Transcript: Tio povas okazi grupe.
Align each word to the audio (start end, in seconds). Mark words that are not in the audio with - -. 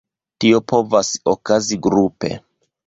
Tio 0.43 0.61
povas 0.71 1.13
okazi 1.35 1.81
grupe. 1.91 2.37